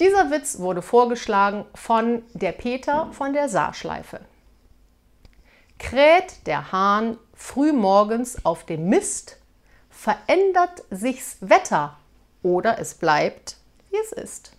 [0.00, 4.20] Dieser Witz wurde vorgeschlagen von der Peter von der Saarschleife.
[5.78, 9.36] Kräht der Hahn frühmorgens auf dem Mist,
[9.90, 11.98] verändert sich's Wetter
[12.42, 13.58] oder es bleibt,
[13.90, 14.52] wie es ist.